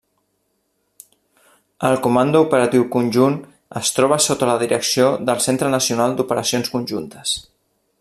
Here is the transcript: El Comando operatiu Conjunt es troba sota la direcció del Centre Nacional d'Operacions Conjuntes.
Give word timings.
El 1.89 1.97
Comando 2.07 2.41
operatiu 2.47 2.87
Conjunt 2.97 3.37
es 3.83 3.95
troba 3.99 4.21
sota 4.29 4.51
la 4.53 4.59
direcció 4.67 5.15
del 5.29 5.45
Centre 5.51 5.73
Nacional 5.79 6.21
d'Operacions 6.21 6.77
Conjuntes. 6.79 7.41